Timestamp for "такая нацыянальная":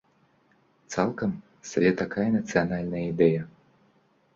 2.03-3.07